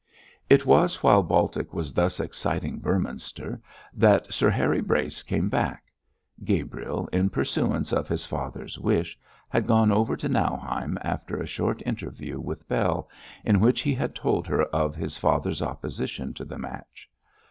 [0.49, 3.61] It was while Baltic was thus exciting Beorminster
[3.93, 5.91] that Sir Harry Brace came back.
[6.43, 9.15] Gabriel, in pursuance of his father's wish,
[9.47, 13.09] had gone over to Nauheim after a short interview with Bell,
[13.45, 17.07] in which he had told her of his father's opposition to the match.